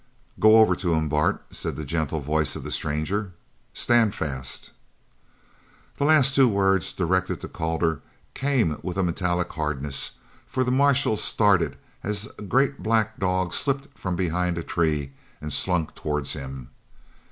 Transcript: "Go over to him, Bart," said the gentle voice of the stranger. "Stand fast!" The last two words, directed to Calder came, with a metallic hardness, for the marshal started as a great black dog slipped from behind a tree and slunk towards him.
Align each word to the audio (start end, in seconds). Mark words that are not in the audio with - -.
"Go 0.39 0.57
over 0.57 0.75
to 0.77 0.95
him, 0.95 1.09
Bart," 1.09 1.43
said 1.51 1.75
the 1.75 1.85
gentle 1.85 2.21
voice 2.21 2.55
of 2.55 2.63
the 2.63 2.71
stranger. 2.71 3.33
"Stand 3.71 4.15
fast!" 4.15 4.71
The 5.97 6.05
last 6.05 6.33
two 6.33 6.47
words, 6.47 6.91
directed 6.91 7.39
to 7.41 7.47
Calder 7.47 8.01
came, 8.33 8.79
with 8.81 8.97
a 8.97 9.03
metallic 9.03 9.49
hardness, 9.51 10.13
for 10.47 10.63
the 10.63 10.71
marshal 10.71 11.17
started 11.17 11.77
as 12.03 12.27
a 12.39 12.41
great 12.41 12.81
black 12.81 13.19
dog 13.19 13.53
slipped 13.53 13.95
from 13.95 14.15
behind 14.15 14.57
a 14.57 14.63
tree 14.63 15.11
and 15.39 15.53
slunk 15.53 15.93
towards 15.93 16.33
him. 16.33 16.71